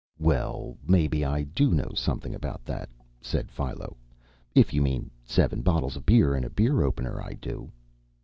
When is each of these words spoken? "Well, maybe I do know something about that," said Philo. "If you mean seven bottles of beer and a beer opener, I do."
"Well, 0.17 0.77
maybe 0.87 1.23
I 1.23 1.43
do 1.43 1.75
know 1.75 1.91
something 1.93 2.33
about 2.33 2.65
that," 2.65 2.89
said 3.21 3.51
Philo. 3.51 3.97
"If 4.55 4.73
you 4.73 4.81
mean 4.81 5.11
seven 5.23 5.61
bottles 5.61 5.95
of 5.95 6.07
beer 6.07 6.33
and 6.33 6.43
a 6.43 6.49
beer 6.49 6.81
opener, 6.81 7.21
I 7.21 7.33
do." 7.33 7.71